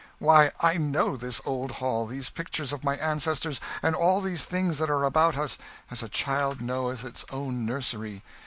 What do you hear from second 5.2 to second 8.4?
us, as a child knoweth its own nursery.